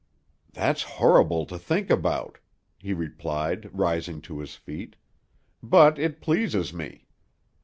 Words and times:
"That's 0.51 0.81
horrible 0.97 1.45
to 1.45 1.59
think 1.59 1.91
about," 1.91 2.39
he 2.79 2.91
replied, 2.91 3.69
rising 3.71 4.19
to 4.21 4.39
his 4.39 4.55
feet; 4.55 4.95
"but 5.61 5.99
it 5.99 6.21
pleases 6.21 6.73
me. 6.73 7.05